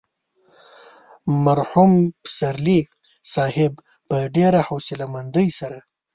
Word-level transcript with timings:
مرحوم 1.45 1.91
پسرلي 2.23 2.79
صاحب 3.33 3.73
په 4.07 4.15
ډېره 4.35 4.61
حوصله 4.67 5.05
مندۍ 5.13 5.47
سره. 5.59 5.77